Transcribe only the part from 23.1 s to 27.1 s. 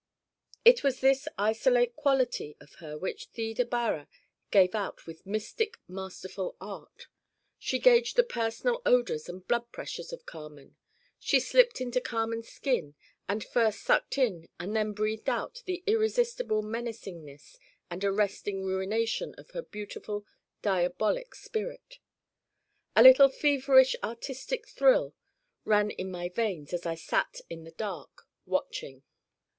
feverish artistic thrill ran in my veins as I